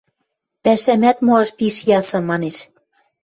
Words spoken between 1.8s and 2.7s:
ясы...– манеш.